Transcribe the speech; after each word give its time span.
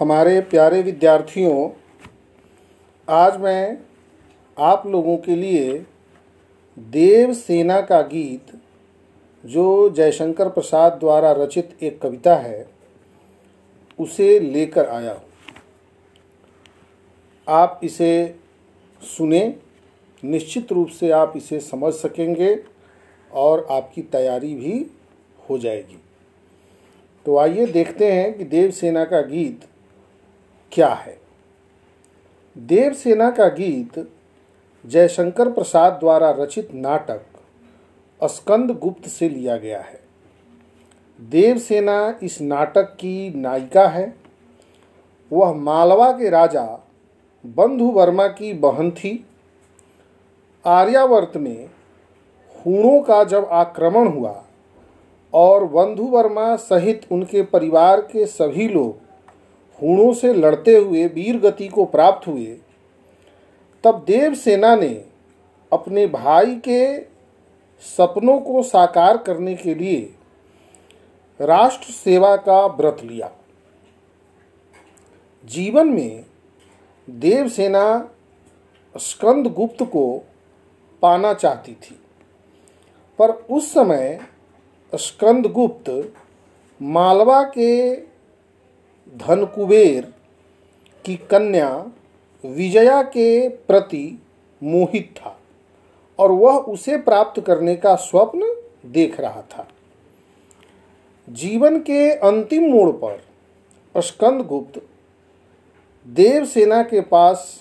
हमारे 0.00 0.40
प्यारे 0.40 0.82
विद्यार्थियों, 0.82 1.70
आज 3.08 3.36
मैं 3.36 3.78
आप 4.58 4.86
लोगों 4.86 5.16
के 5.16 5.36
लिए 5.36 5.86
देव 6.78 7.32
सेना 7.32 7.80
का 7.80 8.00
गीत, 8.02 8.46
जो 9.44 9.90
जयशंकर 9.90 10.48
प्रसाद 10.48 10.92
द्वारा 10.92 11.32
रचित 11.32 11.76
एक 11.82 12.00
कविता 12.00 12.36
है, 12.36 12.66
उसे 13.98 14.40
लेकर 14.40 14.88
आया 14.88 15.12
हूँ। 15.12 15.28
आप 17.48 17.80
इसे 17.84 18.34
सुने, 19.02 19.54
निश्चित 20.24 20.72
रूप 20.72 20.88
से 20.88 21.10
आप 21.10 21.32
इसे 21.36 21.60
समझ 21.60 21.94
सकेंगे 21.94 22.64
और 23.32 23.66
आपकी 23.70 24.02
तैयारी 24.02 24.54
भी 24.54 24.86
हो 25.50 25.58
जाएगी। 25.58 26.00
तो 27.26 27.36
आइए 27.36 27.66
देखते 27.66 28.12
हैं 28.12 28.38
कि 28.38 28.44
देवसेना 28.44 29.04
का 29.04 29.20
गीत 29.20 29.66
क्या 30.72 30.88
है? 30.88 31.20
देवसेना 32.58 33.30
का 33.30 33.48
गीत 33.48 34.12
जयशंकर 34.86 35.52
प्रसाद 35.52 35.92
द्वारा 35.92 36.30
रचित 36.30 36.74
नाटक 36.74 37.20
स्कंद 38.24 38.70
गुप्त 38.70 39.08
से 39.08 39.28
लिया 39.28 39.56
गया 39.56 39.80
है। 39.80 40.00
देवसेना 41.20 42.18
इस 42.22 42.40
नाटक 42.40 42.82
की 42.82 43.32
नायिका 43.36 43.88
है। 43.88 44.14
वह 45.32 45.52
मालवा 45.52 46.12
के 46.12 46.30
राजा 46.30 46.88
बंधु 47.46 47.84
वर्मा 47.84 48.26
की 48.26 48.52
बहन 48.52 48.90
थी। 48.90 49.26
आर्यावर्त 50.66 51.36
में 51.36 51.70
हूणों 52.66 53.02
का 53.02 53.24
जब 53.24 53.44
आक्रमण 53.44 54.08
हुआ 54.08 54.44
और 55.34 55.64
बंधु 55.64 56.02
वर्मा 56.02 56.56
सहित 56.56 57.06
उनके 57.12 57.42
परिवार 57.42 58.00
के 58.00 58.26
सभी 58.26 58.68
लोग 58.68 59.09
हूणों 59.82 60.12
से 60.12 60.32
लड़ते 60.34 60.76
हुए, 60.76 61.06
वीर 61.06 61.38
गति 61.38 61.68
को 61.68 61.84
प्राप्त 61.84 62.26
हुए, 62.26 62.56
तब 63.84 64.04
देवसेना 64.06 64.74
ने 64.76 64.92
अपने 65.72 66.06
भाई 66.06 66.54
के 66.58 67.00
सपनों 67.82 68.38
को 68.40 68.62
साकार 68.62 69.16
करने 69.16 69.54
के 69.54 69.74
लिए 69.74 70.00
राष्ट्र 71.40 71.92
सेवा 71.92 72.36
का 72.36 72.64
व्रत 72.66 72.98
लिया। 73.04 73.30
जीवन 75.44 75.88
में 75.88 76.24
देवसेना 77.08 78.10
स्कंद 78.94 79.46
गुप्त 79.46 79.82
को 79.82 80.22
पाना 81.02 81.32
चाहती 81.34 81.72
थी, 81.74 81.98
पर 83.18 83.30
उस 83.30 83.72
समय 83.72 84.20
स्कंद 84.92 85.46
गुप्त 85.46 86.12
मालवा 86.80 87.42
के 87.42 87.94
धनकुबेर 89.14 90.12
की 91.04 91.16
कन्या 91.30 91.68
विजया 92.44 93.02
के 93.02 93.48
प्रति 93.48 94.22
मोहित 94.62 95.14
था 95.16 95.36
और 96.18 96.32
वह 96.32 96.56
उसे 96.68 96.96
प्राप्त 96.96 97.40
करने 97.40 97.74
का 97.76 97.94
स्वप्न 97.96 98.54
देख 98.86 99.20
रहा 99.20 99.42
था। 99.42 99.66
जीवन 101.28 101.78
के 101.80 102.10
अंतिम 102.12 102.70
मोड़ 102.70 102.90
पर 103.04 104.00
स्कंद 104.00 104.46
गुप्त 104.46 104.80
देवसेना 106.06 106.82
के 106.82 107.00
पास 107.00 107.60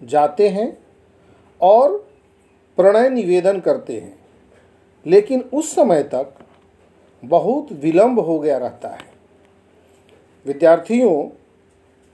जाते 0.00 0.48
हैं 0.48 0.76
और 1.60 1.96
प्रणय 2.78 3.08
निवेदन 3.08 3.60
करते 3.60 4.00
हैं, 4.00 4.16
लेकिन 5.06 5.44
उस 5.52 5.74
समय 5.74 6.02
तक 6.04 6.34
बहुत 7.22 7.72
विलंब 7.72 8.20
हो 8.20 8.38
गया 8.38 8.58
रहता 8.58 8.88
है। 8.88 9.13
विद्यार्थियों, 10.46 11.28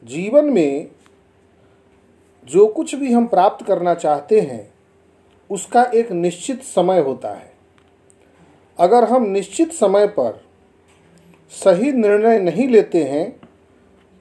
जीवन 0.02 0.44
में 0.44 0.88
जो 2.48 2.66
कुछ 2.66 2.94
भी 2.94 3.12
हम 3.12 3.26
प्राप्त 3.26 3.64
करना 3.66 3.94
चाहते 3.94 4.40
हैं, 4.40 4.72
उसका 5.50 5.82
एक 5.84 6.12
निश्चित 6.12 6.62
समय 6.62 7.00
होता 7.00 7.32
है। 7.34 7.52
अगर 8.78 9.04
हम 9.04 9.24
निश्चित 9.24 9.72
समय 9.72 10.06
पर 10.08 10.40
सही 11.52 11.92
निर्णय 11.92 12.38
नहीं 12.38 12.69
लेते 12.69 13.04
हैं 13.04 13.40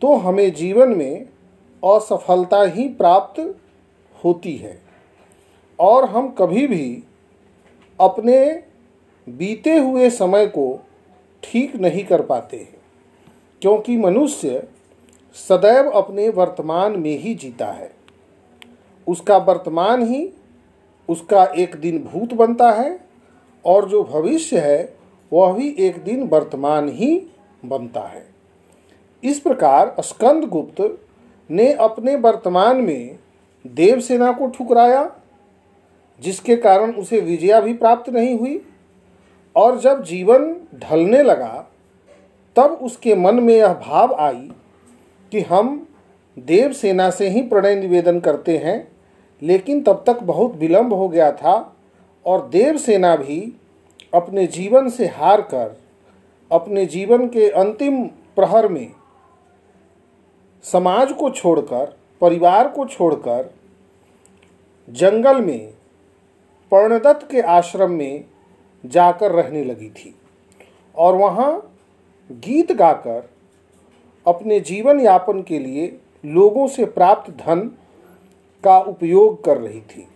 तो 0.02 0.16
हमें 0.16 0.52
जीवन 0.54 0.96
में 0.96 1.26
असफलता 1.84 2.62
ही 2.64 2.88
प्राप्त 2.90 3.40
होती 4.24 4.56
है। 4.56 4.80
और 5.80 6.10
हम 6.10 6.30
कभी 6.30 6.66
भी 6.68 7.04
अपने 8.00 8.64
बीते 9.28 9.78
हुए 9.78 10.10
समय 10.10 10.46
को 10.48 10.68
ठीक 11.44 11.76
नहीं 11.76 12.04
कर 12.06 12.22
पाते 12.22 12.58
हैं। 12.58 12.79
क्योंकि 13.62 13.98
मनुष्य 13.98 14.68
सदैव 15.34 15.90
अपने 15.90 16.30
वर्तमान 16.30 17.00
में 17.00 17.20
ही 17.20 17.36
जीता 17.36 17.68
है। 17.68 17.92
उसका 19.08 19.38
वर्तमान 19.38 20.04
ही, 20.04 20.34
उसका 21.10 21.46
एक 21.46 21.76
दिन 21.76 22.04
भूत 22.04 22.34
बनता 22.34 22.72
है 22.72 23.00
और 23.66 23.90
जो 23.90 24.04
भविष्य 24.04 24.60
है, 24.60 24.96
वह 25.34 25.54
भी 25.54 25.76
एक 25.80 26.04
दिन 26.04 26.24
वर्तमान 26.24 26.90
ही 26.90 27.28
बनता 27.66 28.02
है। 28.02 28.28
इस 29.24 29.40
प्रकार 29.40 29.96
स्कंद 30.00 30.44
गुप्त 30.44 31.00
ने 31.52 31.74
अपने 31.74 32.16
वर्तमान 32.16 32.78
में 32.78 33.20
देवसेना 33.68 34.32
को 34.32 34.48
ठुकराया, 34.48 35.16
जिसके 36.22 36.56
कारण 36.56 36.94
उसे 36.94 37.20
विजया 37.20 37.62
भी 37.62 37.74
प्राप्त 37.74 38.10
नहीं 38.10 38.40
हुई, 38.40 38.66
और 39.56 39.80
जब 39.80 40.04
जीवन 40.04 40.56
ढलने 40.76 41.24
लगा 41.24 41.69
तब 42.56 42.80
उसके 42.82 43.16
मन 43.16 43.36
में 43.36 43.54
यह 43.54 43.74
भाव 43.74 44.14
आई 44.14 44.52
कि 45.32 45.42
हम 45.42 45.88
देवसेना 46.38 47.10
से 47.10 47.30
ही 47.30 47.42
प्रणय 47.42 47.76
निवेदन 47.76 48.20
करते 48.20 48.58
हैं, 48.58 48.92
लेकिन 49.42 49.82
तब 49.84 50.04
तक 50.08 50.24
बहुत 50.24 50.56
विलंब 50.56 50.94
हो 50.94 51.08
गया 51.10 51.32
था 51.32 51.76
और 52.26 52.48
देवसेना 52.50 53.16
भी 53.16 53.42
अपने 54.14 54.46
जीवन 54.48 54.90
से 54.90 55.08
हार 55.08 55.42
कर, 55.42 55.78
अपने 56.52 56.86
जीवन 56.86 57.28
के 57.28 57.50
अंतिम 57.50 58.04
प्रहर 58.36 58.68
में 58.68 58.92
समाज 60.64 61.12
को 61.12 61.30
छोड़कर, 61.30 61.98
परिवार 62.22 62.68
को 62.68 62.86
छोड़कर, 62.86 63.50
जंगल 64.90 65.42
में, 65.42 65.74
पर्णदत्त 66.72 67.28
के 67.32 67.42
आश्रम 67.42 67.92
में 67.92 68.26
जाकर 68.86 69.32
रहने 69.32 69.64
लगी 69.64 69.90
थी। 69.90 70.16
और 70.98 71.16
वहाँ 71.16 71.52
गीत 72.32 72.72
गाकर 72.72 73.30
अपने 74.28 74.60
जीवन 74.60 75.00
यापन 75.00 75.42
के 75.42 75.60
लिए 75.60 76.00
लोगों 76.26 76.68
से 76.68 76.86
प्राप्त 76.86 77.32
धन 77.32 77.60
का 78.64 78.80
उपयोग 78.80 79.44
कर 79.44 79.58
रही 79.58 79.82
थी। 79.82 80.08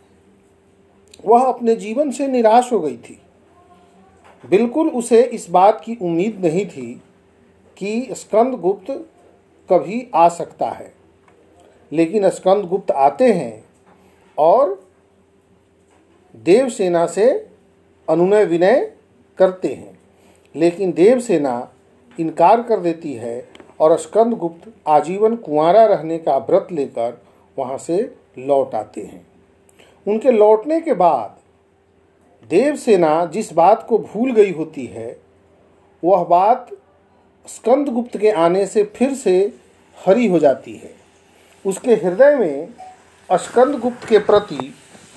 वह 1.26 1.46
अपने 1.46 1.76
जीवन 1.76 2.12
से 2.12 2.28
निराश 2.28 2.74
हो 2.74 2.80
गई 2.80 2.98
थी। 2.98 3.22
बिल्कुल 4.50 4.90
उसे 4.90 5.24
इस 5.24 5.50
बात 5.50 5.82
की 5.86 5.98
उम्मीद 6.02 6.46
नहीं 6.46 6.66
थी 6.66 7.02
कि 7.78 8.08
स्कंद 8.12 8.54
गुप्त 8.54 9.10
कभी 9.70 10.12
आ 10.16 10.30
सकता 10.30 10.70
है। 10.70 10.94
लेकिन 11.92 12.30
स्कंद 12.30 12.66
गुप्त 12.66 12.92
आते 12.92 13.34
हैं 13.34 13.66
और 14.38 14.88
देवसेना 16.36 17.06
से 17.06 17.48
अनुनय 18.10 18.46
विनय 18.46 18.94
करते 19.38 19.68
हैं। 19.68 20.00
लेकिन 20.56 20.92
देवसेना 20.92 21.73
इनकार 22.20 22.62
कर 22.62 22.80
देती 22.80 23.14
है 23.14 23.48
और 23.80 23.98
स्कंद 23.98 24.34
गुप्त 24.34 24.72
आजीवन 24.88 25.36
कुंवारा 25.36 25.86
रहने 25.86 26.18
का 26.18 26.38
व्रत 26.40 26.68
लेकर 26.72 27.22
वहाँ 27.58 27.78
से 27.78 27.98
लौट 28.40 28.76
आते 28.76 29.02
हैं। 29.02 29.26
उनके 30.08 30.32
लौटने 30.32 30.80
के 30.82 30.94
बाद 30.94 31.38
देवसेना 32.50 33.26
जिस 33.26 33.54
बात 33.54 33.86
को 33.90 33.98
भूल 33.98 34.32
गई 34.32 34.52
होती 34.52 34.86
है, 34.86 35.18
वह 36.04 36.24
बात 36.24 36.70
स्कंद 37.46 37.90
गुप्त 37.90 38.18
के 38.18 38.32
आने 38.32 38.66
से 38.68 38.84
फिर 38.96 39.14
से 39.14 39.38
हरी 39.98 40.28
हो 40.28 40.40
जाती 40.40 40.74
है। 40.74 40.94
उसके 41.66 41.96
हृदय 41.96 42.36
में 42.36 42.68
स्कंद 43.30 43.80
गुप्त 43.80 44.08
के 44.08 44.20
प्रति 44.20 44.74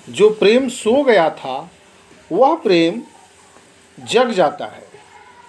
जो 0.08 0.30
प्रेम 0.30 0.68
सो 0.68 1.02
गया 1.04 1.28
था, 1.30 1.58
वह 2.30 2.54
प्रेम 2.56 3.02
जग 3.98 4.30
जाता 4.30 4.66
है। 4.66 4.85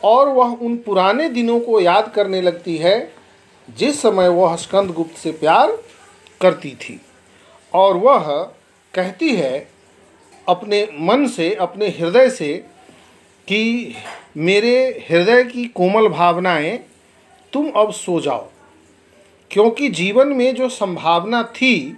और 0.04 0.30
वह 0.30 0.46
उन 0.46 0.78
पुराने 0.78 1.30
दिनों 1.30 1.60
को 1.60 1.80
याद 1.80 2.12
करने 2.16 2.42
लगती 2.42 2.78
है, 2.78 3.14
जिस 3.70 4.02
समय 4.02 4.28
वह 4.28 4.56
स्कंद 4.56 4.92
गुप्त 4.92 5.18
से 5.18 5.32
प्यार 5.32 5.80
करती 6.42 6.72
थी। 6.72 7.02
और 7.74 7.98
वह 7.98 8.52
कहती 8.94 9.36
है 9.36 9.70
अपने 10.48 10.88
मन 11.00 11.28
से, 11.28 11.56
अपने 11.56 11.88
हृदय 11.88 12.30
से, 12.30 12.54
कि 13.48 13.94
मेरे 14.38 15.06
हृदय 15.10 15.44
की 15.44 15.66
कोमल 15.66 16.08
भावनाएँ, 16.08 16.80
तुम 17.54 17.70
अब 17.70 17.92
सो 17.92 18.22
जाओ। 18.22 18.48
क्योंकि 19.52 19.90
जीवन 19.90 20.28
में 20.28 20.56
जो 20.56 20.70
संभावना 20.70 21.44
थी, 21.44 21.98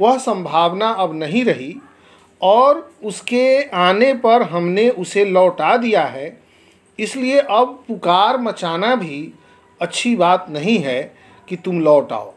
वह 0.00 0.18
संभावना 0.18 0.88
अब 0.88 1.14
नहीं 1.14 1.44
रही, 1.44 1.76
और 2.40 2.94
उसके 3.04 3.62
आने 3.62 4.14
पर 4.14 4.42
हमने 4.42 4.90
उसे 4.90 5.24
लौटा 5.24 5.76
दिया 5.76 6.04
है 6.04 6.49
इसलिए 7.00 7.38
अब 7.40 7.84
पुकार 7.88 8.38
मचाना 8.38 8.94
भी 8.94 9.32
अच्छी 9.80 10.14
बात 10.16 10.46
नहीं 10.50 10.78
है 10.78 11.02
कि 11.48 11.56
तुम 11.56 11.80
लौट 11.80 12.12
आओ। 12.12 12.32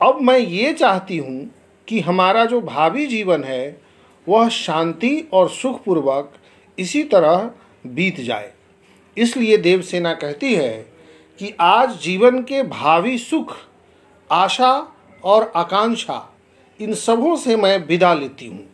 अब 0.00 0.20
मैं 0.20 0.38
ये 0.38 0.72
चाहती 0.72 1.18
हूँ 1.18 1.50
कि 1.88 2.00
हमारा 2.00 2.44
जो 2.44 2.60
भावी 2.60 3.06
जीवन 3.06 3.44
है, 3.44 3.80
वह 4.26 4.48
शांति 4.48 5.28
और 5.32 5.48
सुखपूर्वक 5.48 6.32
इसी 6.78 7.02
तरह 7.04 7.50
बीत 7.86 8.20
जाए। 8.20 8.52
इसलिए 9.16 9.56
देवसेना 9.56 10.14
कहती 10.14 10.54
है 10.54 10.72
कि 11.40 11.52
आज 11.60 11.98
जीवन 12.00 12.42
के 12.42 12.62
भावी 12.62 13.18
सुख, 13.18 13.56
आशा 14.30 14.72
और 15.24 15.52
आकांक्षा, 15.56 16.26
इन 16.80 16.94
सबों 16.94 17.36
से 17.36 17.56
मैं 17.56 17.78
विदा 17.86 18.14
लेती 18.14 18.46
हूँ। 18.46 18.66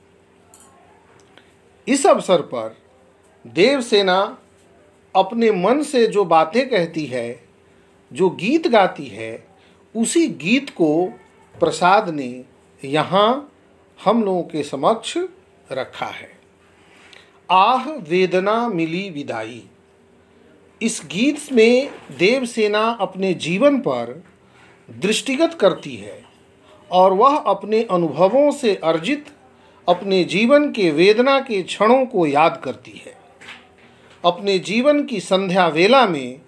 इस 1.89 2.07
अवसर 2.07 2.43
पर 2.43 2.77
देवसेना 3.55 4.39
अपने 5.17 5.51
मन 5.51 5.83
से 5.83 6.07
जो 6.07 6.25
बातें 6.25 6.69
कहती 6.69 7.07
है, 7.07 7.41
जो 8.13 8.31
गीत 8.31 8.69
गाती 8.69 9.07
है, 9.07 9.47
उसी 9.97 10.29
गीत 10.29 10.71
को 10.71 11.07
प्रसाद 11.61 12.09
ने 12.09 12.45
यहाँ 12.85 13.53
हम 14.05 14.25
लोगों 14.25 14.43
के 14.43 14.63
समक्ष 14.63 15.19
रखा 15.73 16.07
है। 16.07 16.31
आह 17.51 17.91
वेदना 17.91 18.69
मिली 18.69 19.11
विदाई। 19.11 19.63
इस 20.83 21.03
गीत 21.07 21.53
में 21.53 21.91
देवसेना 22.19 22.89
अपने 23.01 23.35
जीवन 23.35 23.79
पर 23.79 24.25
दृष्टिगत 24.91 25.55
करती 25.55 25.97
है 25.97 26.25
और 26.93 27.13
वह 27.13 27.37
अपने 27.37 27.83
अनुभवों 27.83 28.51
से 28.51 28.75
अर्जित 28.75 29.27
अपने 29.89 30.25
जीवन 30.25 30.73
के 30.73 30.91
वेदना 30.91 31.41
के 31.41 31.63
क्षणों 31.63 32.07
को 32.07 32.27
याद 32.27 32.61
करती 32.65 33.03
है। 33.07 33.26
अपने 34.25 34.59
जीवन 34.59 35.05
की 35.05 35.21
संध्या 35.21 35.69
वेला 35.69 36.07
में 36.07 36.41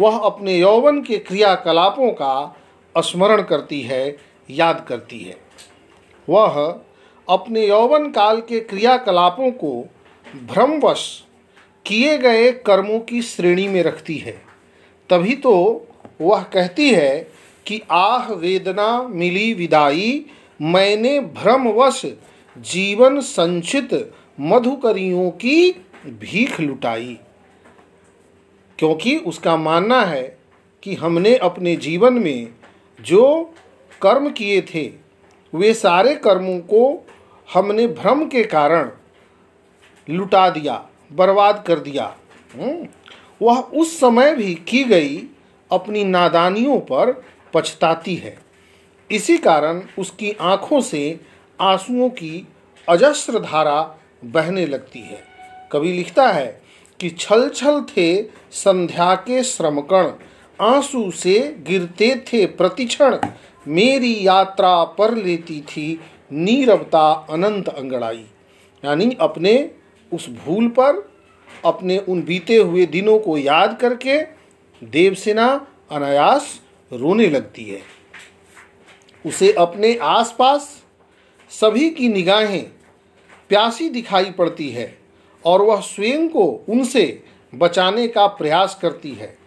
वह 0.00 0.18
अपने 0.18 0.58
यौवन 0.58 1.02
के 1.02 1.18
क्रियाकलापों 1.18 2.10
का 2.10 2.56
स्मरण 2.98 3.42
करती 3.42 3.80
है, 3.80 4.16
याद 4.50 4.86
करती 4.88 5.20
है। 5.20 5.36
वह 6.28 6.80
अपने 7.28 7.66
यौवन 7.66 8.10
काल 8.10 8.40
के 8.40 8.60
क्रियाकलापों 8.60 9.50
को 9.50 9.88
भ्रमवश 10.36 11.22
किए 11.86 12.18
गए 12.18 12.52
कर्मों 12.52 13.00
की 13.00 13.22
श्रेणी 13.22 13.68
में 13.68 13.82
रखती 13.82 14.16
है। 14.16 14.42
तभी 15.10 15.36
तो 15.36 15.86
वह 16.20 16.42
कहती 16.42 16.90
है 16.90 17.32
कि, 17.66 17.80
आह, 17.90 18.32
वेदना 18.32 19.02
मिली 19.02 19.54
विदाई, 19.54 20.24
मैंने 20.62 21.20
भ्रमवश 21.20 22.02
जीवन 22.58 23.20
संचित 23.20 24.14
मधुकरियों 24.40 25.30
की 25.30 25.86
भीख 26.06 26.60
लुटाई 26.60 27.18
क्योंकि 28.78 29.16
उसका 29.16 29.56
मानना 29.56 30.04
है 30.04 30.38
कि 30.82 30.94
हमने 30.94 31.36
अपने 31.36 31.76
जीवन 31.76 32.12
में 32.12 32.48
जो 33.00 33.54
कर्म 34.02 34.30
किए 34.30 34.60
थे 34.62 34.92
वे 35.54 35.74
सारे 35.74 36.14
कर्मों 36.14 36.58
को 36.58 37.06
हमने 37.54 37.86
भ्रम 37.86 38.26
के 38.26 38.44
कारण 38.44 38.90
लुटा 40.10 40.50
दिया 40.50 40.88
बर्बाद 41.12 41.64
कर 41.66 41.78
दिया। 41.78 42.16
हम्म, 42.54 42.88
वह 43.42 43.60
उस 43.60 44.00
समय 44.00 44.34
भी 44.34 44.54
की 44.54 44.84
गई 44.84 45.26
अपनी 45.72 46.04
नादानियों 46.04 46.80
पर 46.80 47.24
पछताती 47.54 48.14
है। 48.14 48.38
इसी 49.10 49.38
कारण 49.38 49.82
उसकी 49.98 50.32
आँखों 50.32 50.80
से 50.80 51.20
आंसुओं 51.60 52.10
की 52.10 52.48
अजस्र 52.88 53.38
धारा 53.38 53.96
बहने 54.24 54.66
लगती 54.66 55.00
है। 55.00 55.31
कवि 55.72 55.92
लिखता 55.92 56.28
है 56.28 56.62
कि 57.00 57.10
छल 57.10 57.48
छल 57.48 57.80
थे 57.80 58.22
संध्या 58.52 59.14
के 59.14 59.44
श्रमकण, 59.44 60.10
आँसू 60.60 61.10
से 61.10 61.56
गिरते 61.58 62.24
थे 62.32 62.46
प्रतिक्षण। 62.46 63.18
मेरी 63.68 64.26
यात्रा 64.26 64.84
पर 64.84 65.14
लेती 65.14 65.60
थी 65.60 66.00
नीरवता 66.32 67.26
अनंत 67.30 67.68
अंगड़ाई। 67.68 68.26
यानी 68.84 69.16
अपने 69.20 69.70
उस 70.12 70.28
भूल 70.28 70.68
पर, 70.68 71.12
अपने 71.64 71.98
उन 71.98 72.22
बीते 72.22 72.56
हुए 72.56 72.86
दिनों 72.86 73.18
को 73.18 73.38
याद 73.38 73.78
करके 73.80 74.22
देवसेना 74.84 75.66
अनायास 75.90 76.60
रोने 76.92 77.28
लगती 77.28 77.64
है। 77.64 77.80
उसे 79.26 79.52
अपने 79.52 79.96
आसपास 79.96 80.82
सभी 81.50 81.90
की 81.90 82.08
निगाहें 82.08 82.70
प्यासी 83.48 83.88
दिखाई 83.88 84.30
पड़ती 84.30 84.70
है। 84.70 85.01
और 85.46 85.62
वह 85.62 85.80
स्वयं 85.80 86.28
को 86.28 86.44
उनसे 86.68 87.22
बचाने 87.54 88.08
का 88.08 88.26
प्रयास 88.26 88.78
करती 88.82 89.10
है। 89.10 89.38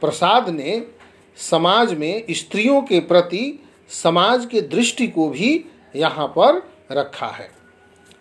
प्रसाद 0.00 0.48
ने 0.48 0.86
समाज 1.36 1.94
में 1.94 2.24
स्त्रियों 2.30 2.82
के 2.82 3.00
प्रति 3.00 3.64
समाज 3.88 4.46
के 4.46 4.60
दृष्टि 4.60 5.06
को 5.06 5.28
भी 5.28 5.64
यहाँ 5.96 6.26
पर 6.28 6.62
रखा 6.92 7.26
है। 7.26 7.50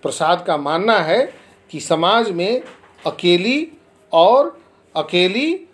प्रसाद 0.02 0.44
का 0.48 0.58
मानना 0.58 1.00
है 1.00 1.34
कि 1.72 1.80
समाज 1.80 2.32
में 2.32 2.62
अकेली 3.06 3.72
और 4.14 4.62
अकेली 4.96 5.68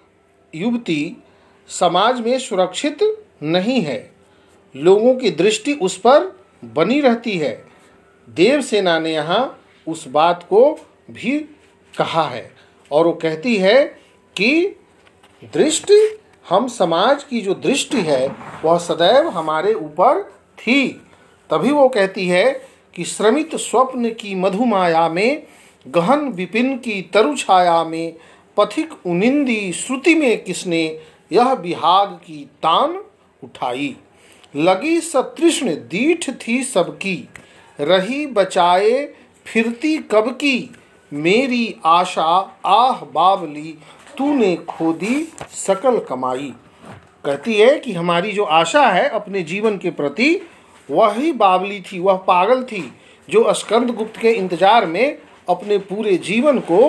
युवती 0.56 1.24
समाज 1.68 2.22
में 2.22 2.40
सुरक्षित 2.40 2.98
नहीं 3.44 3.82
है। 3.82 4.12
लोगों 4.76 5.16
की 5.16 5.32
दृष्टि 5.32 5.74
उस 5.74 5.98
पर 5.98 6.40
बनी 6.66 7.00
रहती 7.02 7.38
है। 7.38 7.66
देवसेना 8.30 9.00
ने 9.00 9.14
यहाँ 9.14 9.60
उस 9.88 10.08
बात 10.08 10.44
को 10.44 10.80
भी 11.10 11.40
कहा 11.98 12.24
है। 12.24 12.52
और 12.92 13.06
वो 13.06 13.14
कहती 13.14 13.56
है 13.56 13.84
कि 14.36 14.76
दृष्टि, 15.44 16.20
हम 16.50 16.68
समाज 16.68 17.24
की 17.24 17.42
जो 17.42 17.54
दृष्टि 17.54 18.02
है, 18.02 18.36
वह 18.66 18.78
सदैव 18.78 19.30
हमारे 19.30 19.74
ऊपर 19.74 20.24
थी। 20.58 20.88
तभी 21.50 21.72
वो 21.72 21.90
कहती 21.90 22.28
है 22.28 22.62
कि 22.96 23.04
श्रमित 23.04 23.56
स्वप्न 23.56 24.10
की 24.10 24.36
मधुमाया 24.36 25.10
में, 25.10 25.44
गहन 25.88 26.30
विपिन 26.30 26.78
की 26.78 27.02
तरु 27.02 27.36
छाया 27.36 27.84
में, 27.84 28.14
पथिक 28.58 28.94
उनिंदी 29.06 29.74
श्रुति 29.74 30.16
में 30.16 30.44
किसने 30.44 31.02
यह 31.32 31.54
विहाग 31.54 32.10
की 32.10 32.46
तान 32.46 33.04
उठाई। 33.44 33.96
लगी 34.56 35.00
सतृष्ण 35.00 35.70
दीठ 35.70 36.30
थी 36.48 36.64
सबकी, 36.64 37.30
रही 37.80 38.28
बचाए 38.28 39.14
फिरती 39.46 39.98
कब 39.98 40.32
की 40.32 40.76
मेरी 41.12 41.76
आशा, 41.86 42.24
आह, 42.66 43.04
बावली, 43.06 43.78
तूने 44.18 44.56
खोदी 44.56 45.28
सकल 45.52 46.00
कमाई। 46.00 46.54
कहती 47.26 47.56
है 47.56 47.80
कि 47.80 47.94
हमारी 47.94 48.32
जो 48.32 48.44
आशा 48.44 48.88
है 48.88 49.08
अपने 49.10 49.42
जीवन 49.44 49.78
के 49.78 49.92
प्रति, 49.92 50.42
वही 50.90 51.32
बावली 51.32 51.80
थी, 51.82 52.00
वह 52.00 52.18
पागल 52.18 52.64
थी, 52.64 52.92
जो 53.30 53.54
स्कंद 53.54 53.90
गुप्त 53.90 54.20
के 54.20 54.32
इंतज़ार 54.32 54.86
में 54.86 55.18
अपने 55.50 55.78
पूरे 55.78 56.18
जीवन 56.18 56.60
को 56.60 56.88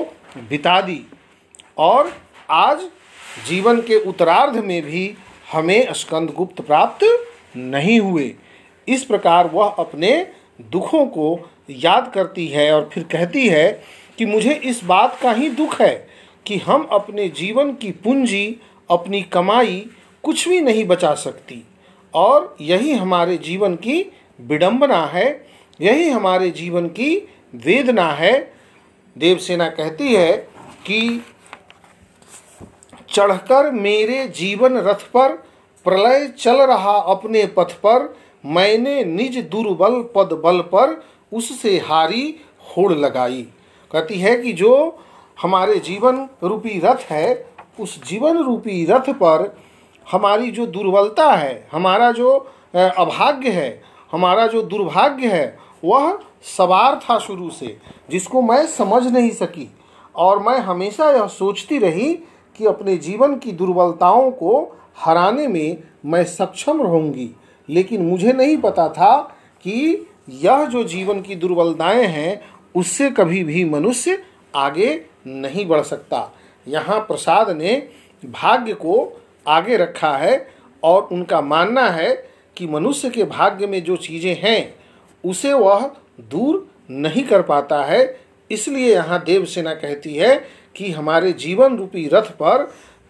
बिता 0.48 0.80
दी। 0.80 1.00
और 1.78 2.12
आज 2.50 2.80
जीवन 3.48 3.80
के 3.80 3.96
उत्तरार्ध 4.00 4.56
में 4.56 4.82
भी 4.82 5.14
हमें 5.52 5.92
स्कंद 5.92 6.30
गुप्त 6.30 6.60
प्राप्त 6.60 7.04
नहीं 7.56 8.00
हुए। 8.00 8.34
इस 8.88 9.04
प्रकार 9.04 9.50
वह 9.54 9.74
अपने 9.78 10.12
दुखों 10.70 11.06
को 11.06 11.50
याद 11.70 12.10
करती 12.14 12.46
है 12.46 12.72
और 12.72 12.88
फिर 12.92 13.02
कहती 13.02 13.48
है 13.48 13.82
कि 14.20 14.26
मुझे 14.26 14.54
इस 14.54 14.84
बात 14.84 15.18
का 15.22 15.32
ही 15.32 15.48
दुख 15.48 15.80
है 15.80 16.08
कि 16.46 16.56
हम 16.56 16.82
अपने 16.92 17.28
जीवन 17.28 17.72
की 17.72 17.90
पूंजी, 17.90 18.56
अपनी 18.90 19.22
कमाई 19.22 19.86
कुछ 20.22 20.48
भी 20.48 20.60
नहीं 20.60 20.84
बचा 20.84 21.14
सकती। 21.14 21.62
और 22.14 22.56
यही 22.60 22.92
हमारे 22.92 23.36
जीवन 23.36 23.74
की 23.76 24.12
विडंबना 24.40 25.04
है, 25.06 25.46
यही 25.80 26.08
हमारे 26.08 26.50
जीवन 26.50 26.88
की 26.88 27.16
वेदना 27.54 28.10
है। 28.12 28.52
देवसेना 29.16 29.68
कहती 29.68 30.14
है 30.14 30.32
कि 30.86 31.24
चढ़कर 33.10 33.70
मेरे 33.70 34.26
जीवन 34.28 34.76
रथ 34.78 35.08
पर 35.12 35.32
प्रलय 35.84 36.26
चल 36.38 36.62
रहा 36.62 36.98
अपने 37.14 37.46
पथ 37.46 37.72
पर, 37.72 38.16
मैंने 38.46 39.04
निज 39.04 39.38
दुर्बल 39.38 40.02
पद 40.16 40.40
बल 40.44 40.60
पर 40.60 41.02
उससे 41.32 41.78
हारी 41.78 42.34
होड़ 42.76 42.92
लगाई। 42.92 43.46
कहती 43.92 44.18
है 44.18 44.36
कि 44.36 44.52
जो 44.52 44.98
हमारे 45.42 45.76
जीवन 45.78 46.28
रूपी 46.42 46.80
रथ 46.84 46.98
है, 47.10 47.46
उस 47.80 48.04
जीवन 48.04 48.38
रूपी 48.38 48.84
रथ 48.84 49.10
पर 49.10 49.56
हमारी 50.12 50.50
जो 50.50 50.66
दुर्बलता 50.66 51.32
है, 51.32 51.68
हमारा 51.72 52.12
जो 52.12 52.48
अभाग्य 52.76 53.50
है, 53.50 53.82
हमारा 54.12 54.46
जो 54.46 54.62
दुर्भाग्य 54.62 55.28
है, 55.28 55.58
वह 55.84 56.18
सवार 56.42 56.96
था 56.96 57.18
शुरू 57.18 57.50
से, 57.50 57.78
जिसको 58.10 58.42
मैं 58.42 58.66
समझ 58.66 59.06
नहीं 59.06 59.30
सकी। 59.30 59.74
और 60.16 60.38
मैं 60.38 60.58
हमेशा 60.58 61.10
यह 61.10 61.26
सोचती 61.26 61.78
रही 61.78 62.14
कि 62.56 62.66
अपने 62.66 62.96
जीवन 62.96 63.36
की 63.36 63.52
दुर्बलताओं 63.52 64.30
को 64.30 64.78
हराने 64.98 65.46
में 65.46 65.76
मैं 66.06 66.24
सक्षम 66.24 66.82
रहूँगी। 66.82 67.30
लेकिन 67.68 68.02
मुझे 68.02 68.32
नहीं 68.32 68.56
पता 68.56 68.88
था 68.88 69.36
कि 69.62 70.06
यह 70.28 70.64
जो 70.64 70.84
जीवन 70.84 71.22
की 71.22 71.34
दुर्बलताएँ 71.34 72.06
हैं 72.06 72.59
उससे 72.74 73.10
कभी 73.10 73.42
भी 73.44 73.64
मनुष्य 73.64 74.22
आगे 74.54 75.00
नहीं 75.26 75.66
बढ़ 75.66 75.82
सकता। 75.82 76.30
यहाँ 76.66 76.98
प्रसाद 77.00 77.50
ने 77.50 77.76
भाग्य 78.22 78.74
को 78.74 79.22
आगे 79.46 79.76
रखा 79.76 80.16
है 80.16 80.46
और 80.82 81.08
उनका 81.12 81.40
मानना 81.40 81.88
है 81.88 82.12
कि 82.56 82.66
मनुष्य 82.66 83.10
के 83.10 83.24
भाग्य 83.24 83.66
में 83.66 83.82
जो 83.84 83.96
चीज़ें 83.96 84.36
हैं, 84.42 84.74
उसे 85.24 85.52
वह 85.52 85.90
दूर 86.20 86.66
नहीं 86.90 87.24
कर 87.24 87.42
पाता 87.42 87.82
है। 87.84 88.18
इसलिए 88.50 88.94
यहाँ 88.94 89.22
देवसेना 89.24 89.74
कहती 89.74 90.14
है 90.14 90.34
कि 90.76 90.90
हमारे 90.90 91.32
जीवन 91.32 91.76
रूपी 91.76 92.06
रथ 92.12 92.30
पर 92.32 92.62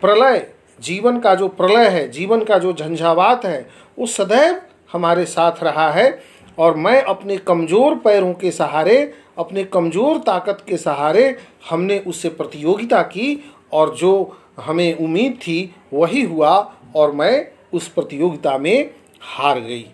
प्रलय, 0.02 0.46
जीवन 0.78 1.18
का 1.20 1.34
जो 1.34 1.48
प्रलय 1.48 1.88
है, 1.88 2.08
जीवन 2.08 2.44
का 2.44 2.58
जो 2.58 2.72
झंझावात 2.72 3.44
है, 3.44 3.66
वो 3.98 4.06
सदैव 4.06 4.60
हमारे 4.92 5.24
साथ 5.24 5.62
रहा 5.62 5.90
है 5.90 6.18
और 6.58 6.76
मैं 6.76 7.02
अपने 7.02 7.36
कमज़ोर 7.38 7.94
पैरों 7.94 8.32
के 8.34 8.50
सहारे 8.50 9.12
अपने 9.40 9.64
कमज़ोर 9.64 10.18
ताकत 10.18 10.64
के 10.68 10.76
सहारे 10.76 11.36
हमने 11.70 11.98
उससे 11.98 12.28
प्रतियोगिता 12.28 13.02
की 13.02 13.44
और 13.72 13.94
जो 13.94 14.36
हमें 14.60 14.98
उम्मीद 14.98 15.34
थी 15.34 15.74
वही 15.94 16.22
हुआ 16.22 16.72
और 16.96 17.12
मैं 17.12 17.46
उस 17.72 17.88
प्रतियोगिता 17.88 18.58
में 18.58 18.90
हार 19.20 19.60
गई। 19.60 19.86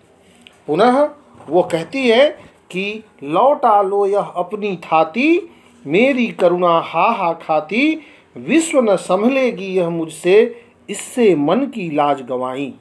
पुनः 0.67 1.09
वो 1.49 1.63
कहती 1.63 2.07
है 2.07 2.29
कि, 2.71 3.03
लौटा 3.23 3.81
लो 3.81 4.05
यह 4.05 4.33
अपनी 4.35 4.75
थाती, 4.75 5.49
मेरी 5.85 6.27
करुणा 6.27 6.79
हा 6.85 7.11
हा 7.11 7.33
खाती, 7.33 8.01
विश्व 8.37 8.81
न 8.81 8.95
संभलेगी 8.95 9.65
यह 9.65 9.89
मुझसे, 9.89 10.65
इससे 10.89 11.35
मन 11.35 11.65
की 11.65 11.89
लाज 11.95 12.21
गवाई। 12.21 12.73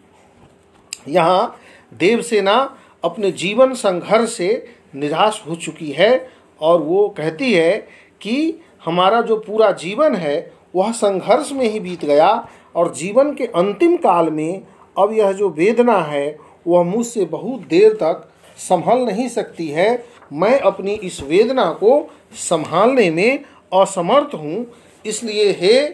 यहाँ 1.09 1.57
देवसेना 1.95 2.77
अपने 3.05 3.31
जीवन 3.33 3.75
संघर्ष 3.75 4.33
से 4.33 4.67
निराश 4.95 5.45
हो 5.49 5.55
चुकी 5.55 5.91
है 5.91 6.36
और 6.61 6.83
वो 6.83 7.09
कहती 7.09 7.53
है 7.53 7.77
कि 8.21 8.61
हमारा 8.85 9.21
जो 9.21 9.37
पूरा 9.37 9.71
जीवन 9.73 10.15
है, 10.15 10.53
वह 10.75 10.93
संघर्ष 10.93 11.53
में 11.53 11.69
ही 11.69 11.81
बीत 11.81 12.05
गया 12.05 12.49
और 12.75 12.95
जीवन 12.95 13.35
के 13.35 13.47
अंतिम 13.47 13.97
काल 13.97 14.31
में 14.31 14.63
अब 14.99 15.13
यह 15.13 15.33
जो 15.33 15.49
वेदना 15.49 15.99
है, 15.99 16.39
वह 16.67 16.83
मुझसे 16.83 17.25
बहुत 17.25 17.61
देर 17.61 17.93
तक 17.93 18.29
संभल 18.59 18.99
नहीं 18.99 19.29
सकती 19.29 19.69
है। 19.69 20.05
मैं 20.33 20.59
अपनी 20.61 20.93
इस 20.93 21.23
वेदना 21.23 21.71
को 21.73 22.11
संभालने 22.35 23.11
में 23.11 23.45
असमर्थ 23.83 24.35
हूँ। 24.35 24.67
इसलिए 25.07 25.51
हे 25.51 25.89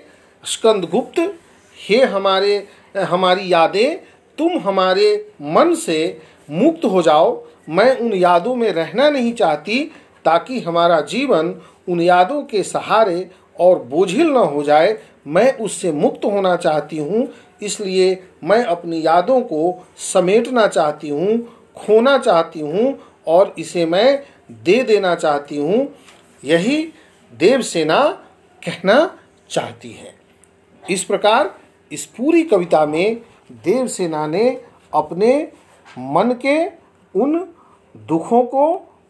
स्कंदगुप्त, 0.45 1.35
हे 1.89 2.05
हमारे, 2.05 2.67
हमारी 2.97 3.53
यादें, 3.53 3.97
तुम 4.39 4.59
हमारे 4.59 5.33
मन 5.43 5.75
से 5.75 6.21
मुक्त 6.51 6.85
हो 6.85 7.03
जाओ। 7.03 7.45
मैं 7.69 7.99
उन 7.99 8.13
यादों 8.13 8.55
में 8.55 8.73
रहना 8.73 9.11
नहीं 9.11 9.33
चाहती 9.33 9.91
ताकि 10.25 10.61
हमारा 10.61 11.01
जीवन 11.03 11.55
उन 11.89 12.01
यादों 12.01 12.43
के 12.43 12.63
सहारे 12.63 13.31
और 13.61 13.83
बोझिल 13.85 14.27
न 14.27 14.37
हो 14.37 14.63
जाए, 14.63 14.97
मैं 15.27 15.53
उससे 15.55 15.93
मुक्त 15.93 16.25
होना 16.25 16.55
चाहती 16.57 16.99
हूँ, 16.99 17.27
इसलिए 17.63 18.23
मैं 18.45 18.63
अपनी 18.65 19.01
यादों 19.07 19.41
को 19.41 19.87
समेटना 20.03 20.67
चाहती 20.67 21.09
हूँ, 21.09 21.39
खोना 21.77 22.17
चाहती 22.19 22.61
हूँ 22.61 22.99
और 23.27 23.55
इसे 23.59 23.85
मैं 23.87 24.23
दे 24.65 24.83
देना 24.83 25.15
चाहती 25.15 25.57
हूँ। 25.57 25.87
यही 26.43 26.83
देवसेना 27.33 28.03
कहना 28.63 29.19
चाहती 29.51 29.91
है। 29.93 30.15
इस 30.83 31.05
प्रकार 31.05 31.55
इस 31.91 32.05
पूरी 32.09 32.43
कविता 32.43 32.85
में 32.87 33.17
देवसेना 33.65 34.27
ने 34.27 34.49
अपने 34.93 35.37
मन 35.87 36.35
के 36.43 36.65
उन 37.15 37.39
दुखों 37.95 38.43
को 38.45 38.65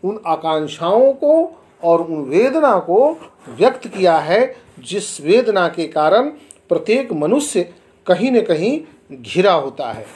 उन 0.04 0.20
आकांक्षाओं 0.26 1.12
को 1.12 1.60
और 1.84 2.00
उन 2.02 2.22
वेदना 2.22 2.78
को 2.78 3.18
व्यक्त 3.58 3.88
किया 3.88 4.16
है, 4.16 4.56
जिस 4.78 5.20
वेदना 5.20 5.68
के 5.68 5.86
कारण 5.86 6.30
प्रत्येक 6.68 7.12
मनुष्य 7.12 7.74
कहीं 8.06 8.32
न 8.32 8.40
कहीं 8.40 8.80
घिरा 9.22 9.52
होता 9.52 9.92
है। 9.92 10.06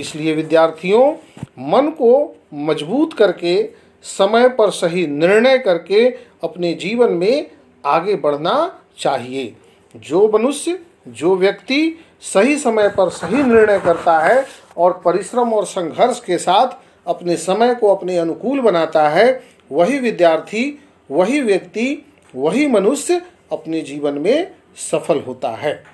इसलिए 0.00 0.34
विद्यार्थियों, 0.34 1.12
मन 1.58 1.88
को 1.88 2.36
मज़बूत 2.54 3.12
करके, 3.12 3.70
समय 4.02 4.48
पर 4.48 4.70
सही 4.70 5.06
निर्णय 5.06 5.58
करके 5.58 6.08
अपने 6.44 6.72
जीवन 6.74 7.12
में 7.12 7.50
आगे 7.86 8.14
बढ़ना 8.14 8.80
चाहिए। 8.98 9.56
जो 9.96 10.28
मनुष्य, 10.34 10.78
जो 11.08 11.36
व्यक्ति 11.36 11.98
सही 12.34 12.56
समय 12.56 12.88
पर 12.88 13.08
सही 13.08 13.42
निर्णय 13.42 13.78
करता 13.78 14.18
है 14.18 14.44
और 14.76 15.02
परिश्रम 15.04 15.52
और 15.52 15.64
संघर्ष 15.64 16.20
के 16.20 16.38
साथ 16.38 16.66
अपने 17.06 17.36
समय 17.36 17.74
को 17.74 17.94
अपने 17.94 18.16
अनुकूल 18.16 18.60
बनाता 18.60 19.08
है, 19.08 19.42
वही 19.72 19.98
विद्यार्थी, 19.98 20.82
वही 21.10 21.40
व्यक्ति, 21.40 22.06
वही 22.34 22.66
मनुष्य 22.66 23.22
अपने 23.52 23.80
जीवन 23.80 24.18
में 24.18 24.54
सफल 24.76 25.20
होता 25.20 25.50
है। 25.50 25.84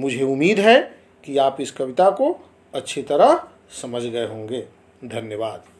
मुझे 0.00 0.22
उम्मीद 0.22 0.60
है 0.60 0.98
कि 1.24 1.38
आप 1.38 1.60
इस 1.60 1.70
कविता 1.70 2.10
को 2.10 2.36
अच्छी 2.74 3.02
तरह 3.02 3.44
समझ 3.82 4.02
गए 4.02 4.26
होंगे। 4.26 4.66
धन्यवाद। 5.04 5.73